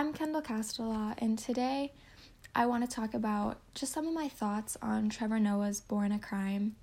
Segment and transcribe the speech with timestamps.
[0.00, 1.92] I'm Kendall Castellaw, and today
[2.54, 6.18] I want to talk about just some of my thoughts on Trevor Noah's Born a
[6.18, 6.76] Crime.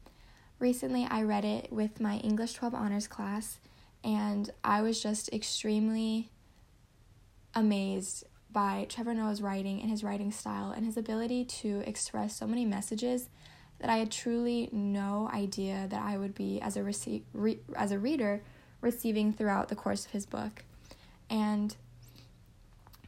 [0.59, 3.57] Recently, I read it with my English 12 honors class,
[4.03, 6.29] and I was just extremely
[7.55, 12.45] amazed by Trevor Noah's writing and his writing style and his ability to express so
[12.45, 13.29] many messages
[13.79, 17.91] that I had truly no idea that I would be as a rece- re- as
[17.91, 18.43] a reader
[18.79, 20.63] receiving throughout the course of his book.
[21.31, 21.75] And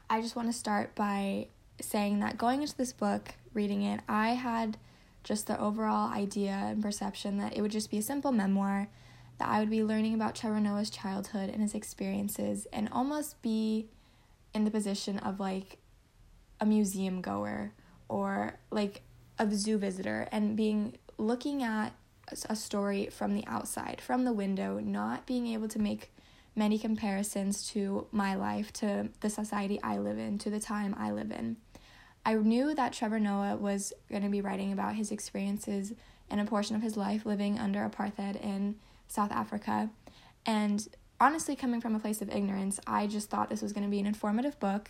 [0.10, 1.48] I just want to start by
[1.80, 4.78] saying that going into this book, reading it, I had
[5.24, 8.88] just the overall idea and perception that it would just be a simple memoir,
[9.38, 13.88] that I would be learning about Trevor Noah's childhood and his experiences, and almost be
[14.54, 15.78] in the position of like
[16.60, 17.74] a museum goer
[18.08, 19.04] or like
[19.38, 21.94] a zoo visitor and being looking at
[22.50, 26.12] a story from the outside, from the window, not being able to make
[26.60, 31.10] many comparisons to my life, to the society I live in, to the time I
[31.10, 31.56] live in.
[32.26, 35.94] I knew that Trevor Noah was going to be writing about his experiences
[36.30, 38.76] and a portion of his life living under apartheid in
[39.08, 39.90] South Africa.
[40.46, 40.86] And
[41.20, 44.02] honestly, coming from a place of ignorance, I just thought this was going to be
[44.02, 44.90] an informative book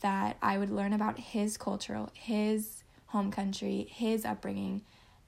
[0.00, 4.82] that I would learn about his culture, his home country, his upbringing,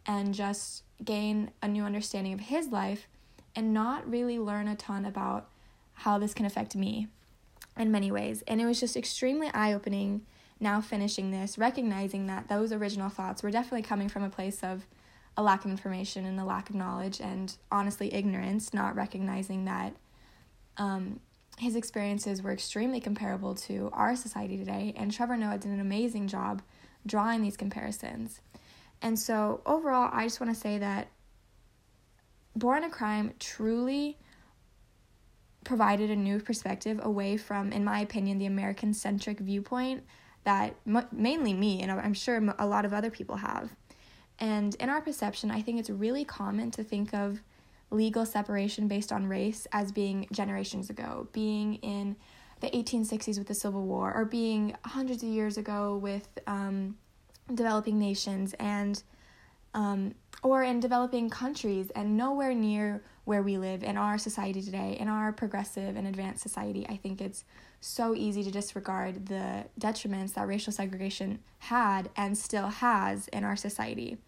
[0.06, 3.08] and just gain a new understanding of his life
[3.56, 5.48] and not really learn a ton about
[6.00, 7.08] how this can affect me
[7.76, 8.42] in many ways.
[8.48, 10.22] And it was just extremely eye opening
[10.58, 14.86] now finishing this, recognizing that those original thoughts were definitely coming from a place of
[15.36, 19.94] a lack of information and a lack of knowledge and honestly ignorance, not recognizing that
[20.76, 21.20] um,
[21.58, 24.94] his experiences were extremely comparable to our society today.
[24.96, 26.62] And Trevor Noah did an amazing job
[27.06, 28.40] drawing these comparisons.
[29.02, 31.08] And so, overall, I just want to say that
[32.56, 34.18] Born a Crime truly
[35.64, 40.04] provided a new perspective away from, in my opinion, the American centric viewpoint
[40.44, 43.70] that m- mainly me and I'm sure a lot of other people have.
[44.38, 47.40] And in our perception, I think it's really common to think of
[47.90, 52.16] legal separation based on race as being generations ago, being in
[52.60, 56.96] the 1860s with the Civil War, or being hundreds of years ago with um,
[57.52, 59.02] developing nations and
[59.74, 64.96] um, or in developing countries and nowhere near where we live in our society today,
[64.98, 66.86] in our progressive and advanced society.
[66.88, 67.44] I think it's
[67.80, 73.56] so easy to disregard the detriments that racial segregation had and still has in our
[73.56, 74.18] society.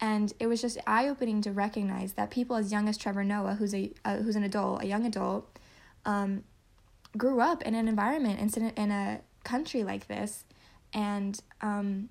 [0.00, 3.54] And it was just eye opening to recognize that people as young as Trevor Noah,
[3.54, 5.58] who's a uh, who's an adult, a young adult,
[6.04, 6.44] um,
[7.16, 10.44] grew up in an environment in in a country like this,
[10.92, 12.10] and um,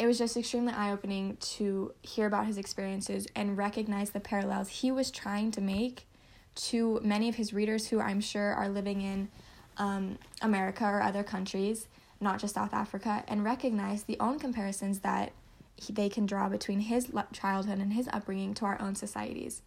[0.00, 4.68] it was just extremely eye opening to hear about his experiences and recognize the parallels
[4.68, 6.06] he was trying to make
[6.54, 9.28] to many of his readers who I'm sure are living in
[9.76, 11.86] um, America or other countries,
[12.18, 15.32] not just South Africa, and recognize the own comparisons that
[15.76, 19.60] he, they can draw between his childhood and his upbringing to our own societies.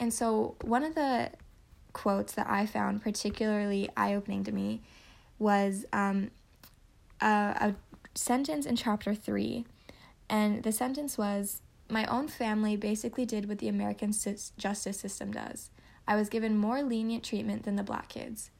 [0.00, 1.30] And so, one of the
[1.92, 4.82] quotes that I found particularly eye opening to me
[5.38, 6.32] was um,
[7.20, 7.74] a, a
[8.18, 9.64] sentence in chapter three,
[10.28, 15.70] and the sentence was My own family basically did what the American justice system does.
[16.06, 18.50] I was given more lenient treatment than the black kids.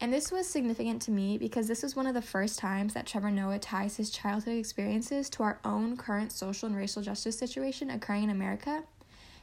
[0.00, 3.06] And this was significant to me because this was one of the first times that
[3.06, 7.90] Trevor Noah ties his childhood experiences to our own current social and racial justice situation
[7.90, 8.82] occurring in America.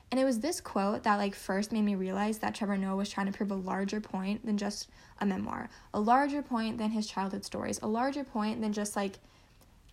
[0.09, 3.09] And it was this quote that like first made me realize that Trevor Noah was
[3.09, 4.89] trying to prove a larger point than just
[5.19, 9.19] a memoir, a larger point than his childhood stories, a larger point than just like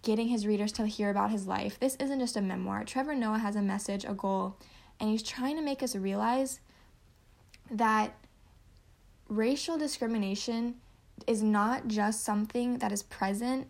[0.05, 1.81] getting his readers to hear about his life.
[1.81, 2.85] This isn't just a memoir.
[2.85, 4.57] Trevor Noah has a message, a goal,
[5.01, 6.61] and he's trying to make us realize
[7.71, 8.15] that
[9.29, 10.77] racial discrimination
[11.27, 13.67] is not just something that is present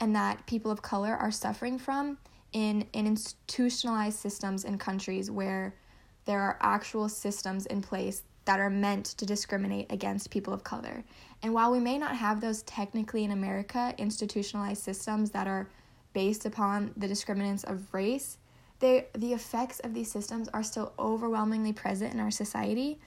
[0.00, 2.18] and that people of color are suffering from
[2.52, 5.74] in, in institutionalized systems in countries where
[6.24, 11.04] there are actual systems in place that are meant to discriminate against people of color.
[11.42, 15.68] And while we may not have those technically in America, institutionalized systems that are
[16.12, 18.38] based upon the discriminants of race,
[18.80, 22.98] they, the effects of these systems are still overwhelmingly present in our society.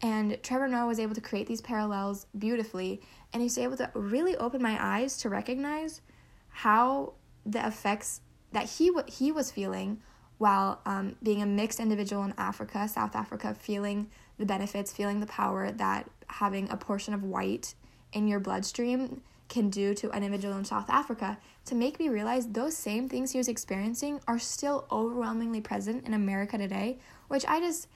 [0.00, 3.00] And Trevor Noah was able to create these parallels beautifully,
[3.32, 6.00] and he's able to really open my eyes to recognize
[6.48, 7.14] how
[7.46, 8.20] the effects
[8.52, 10.02] that he w- he was feeling
[10.38, 14.10] while um, being a mixed individual in Africa, South Africa, feeling
[14.42, 17.74] the benefits, feeling the power that having a portion of white
[18.12, 22.48] in your bloodstream can do to an individual in South Africa, to make me realize
[22.48, 26.98] those same things he was experiencing are still overwhelmingly present in America today,
[27.28, 27.86] which I just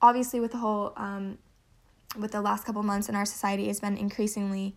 [0.00, 1.38] obviously with the whole um,
[2.18, 4.74] with the last couple months in our society has been increasingly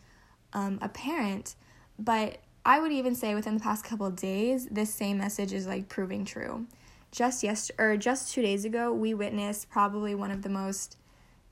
[0.54, 1.56] um, apparent.
[1.98, 5.88] But I would even say within the past couple days, this same message is like
[5.88, 6.68] proving true.
[7.12, 10.98] Just yes or just two days ago, we witnessed probably one of the most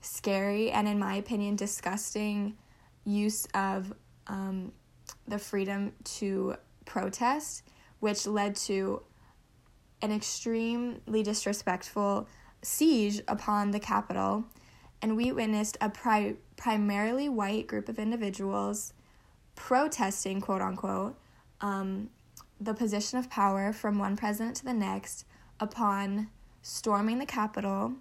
[0.02, 2.58] scary and, in my opinion, disgusting
[3.06, 3.94] use of
[4.28, 4.72] um,
[5.28, 6.56] the freedom to
[6.86, 7.64] protest,
[8.00, 9.02] which led to
[10.02, 12.28] an extremely disrespectful
[12.62, 14.46] siege upon the Capitol.
[15.02, 18.94] And we witnessed a pri- primarily white group of individuals
[19.56, 21.18] protesting, quote unquote,
[21.62, 22.10] um,
[22.60, 25.26] the position of power from one president to the next
[25.60, 26.30] upon
[26.62, 27.94] storming the Capitol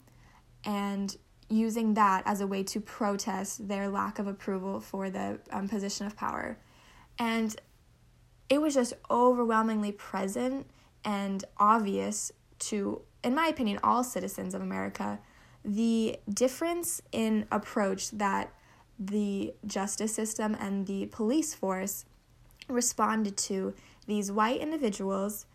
[0.65, 1.17] and
[1.49, 6.07] using that as a way to protest their lack of approval for the um, position
[6.07, 6.59] of power.
[7.19, 7.55] And
[8.49, 10.67] it was just overwhelmingly present
[11.05, 15.19] and obvious to, in my opinion, all citizens of America
[15.65, 18.53] the difference in approach that
[18.99, 22.05] the justice system and the police force
[22.69, 23.75] responded to
[24.07, 25.47] these white individuals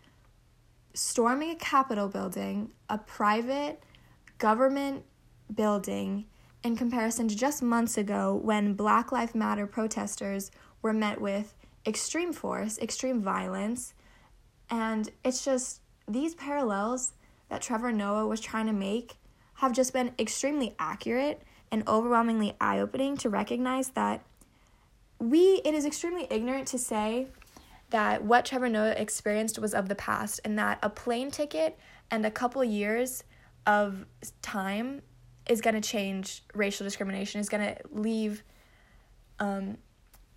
[0.94, 3.82] storming a Capitol building, a private
[4.38, 5.04] government
[5.54, 6.26] building,
[6.62, 10.50] in comparison to just months ago when Black Lives Matter protesters
[10.82, 11.54] were met with
[11.86, 13.94] extreme force, extreme violence.
[14.68, 17.12] And it's just these parallels
[17.48, 19.16] that Trevor Noah was trying to make
[19.54, 21.42] have just been extremely accurate
[21.72, 24.22] and overwhelmingly eye opening to recognize that
[25.18, 27.28] we, it is extremely ignorant to say
[27.90, 31.78] that what Trevor Noah experienced was of the past and that a plane ticket
[32.10, 33.24] and a couple years
[33.66, 34.06] of
[34.42, 35.02] time
[35.48, 38.42] is going to change racial discrimination, is going to leave
[39.38, 39.78] um,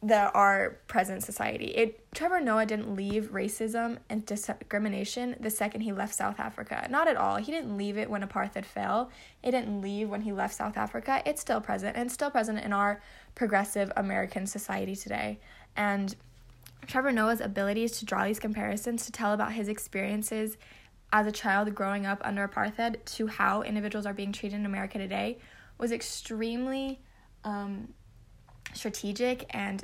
[0.04, 1.68] the our present society.
[1.68, 6.86] It Trevor Noah didn't leave racism and discrimination the second he left South Africa.
[6.90, 7.38] Not at all.
[7.38, 9.10] He didn't leave it when apartheid fell.
[9.42, 11.22] It didn't leave when he left South Africa.
[11.26, 13.02] It's still present and still present in our
[13.34, 15.40] progressive American society today.
[15.78, 16.14] And
[16.88, 20.58] Trevor Noah's abilities to draw these comparisons to tell about his experiences
[21.12, 24.98] as a child growing up under apartheid to how individuals are being treated in America
[24.98, 25.38] today
[25.78, 27.00] was extremely
[27.44, 27.94] um,
[28.74, 29.84] strategic and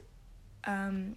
[0.66, 1.16] um,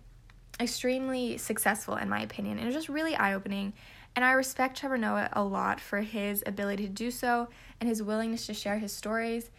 [0.61, 2.59] extremely successful, in my opinion.
[2.59, 3.73] And it was just really eye opening.
[4.15, 7.49] And I respect Trevor Noah a lot for his ability to do so
[7.81, 9.51] and his willingness to share his stories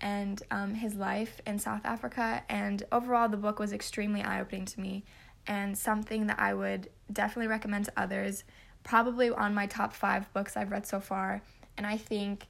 [0.00, 2.42] and um, his life in South Africa.
[2.48, 5.04] And overall, the book was extremely eye opening to me
[5.48, 8.44] and something that I would definitely recommend to others.
[8.84, 11.42] Probably on my top five books I've read so far.
[11.76, 12.46] And I think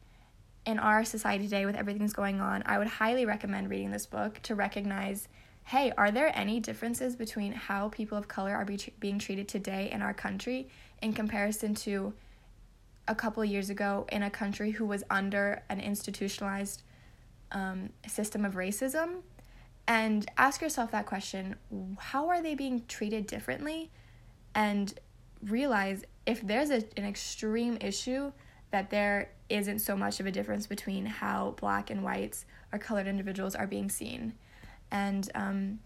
[0.67, 4.05] in our society today, with everything that's going on, I would highly recommend reading this
[4.05, 5.29] book to recognize
[5.65, 9.91] hey, are there any differences between how people of color are be being treated today
[9.93, 10.67] in our country
[11.03, 12.11] in comparison to
[13.07, 16.85] a couple years ago in a country who was under an institutionalized
[17.53, 19.17] um, system of racism?
[19.89, 21.57] And ask yourself that question
[21.99, 23.91] how are they being treated differently?
[24.55, 24.93] And
[25.43, 28.33] realize if there's a, an extreme issue,
[28.71, 33.07] that there isn't so much of a difference between how black and whites or colored
[33.07, 34.35] individuals are being seen.
[34.91, 35.81] And um,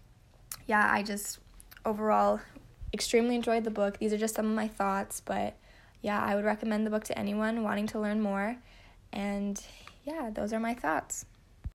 [0.67, 1.39] yeah, I just
[1.85, 2.41] overall
[2.93, 3.99] extremely enjoyed the book.
[3.99, 5.55] These are just some of my thoughts, but
[6.01, 8.57] yeah, I would recommend the book to anyone wanting to learn more.
[9.13, 9.61] And
[10.03, 11.25] yeah, those are my thoughts.